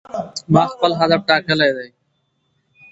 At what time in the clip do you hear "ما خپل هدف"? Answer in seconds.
0.53-1.21